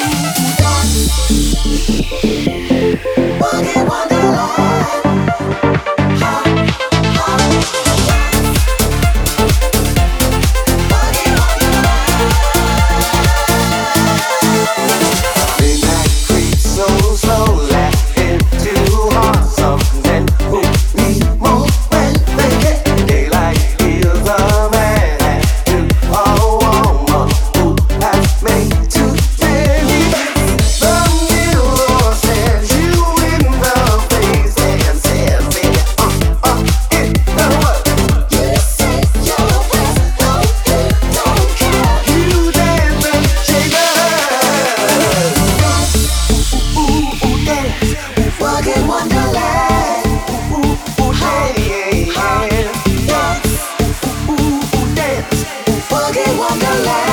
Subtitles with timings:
[0.00, 2.29] Walking
[56.28, 57.09] Wonderland.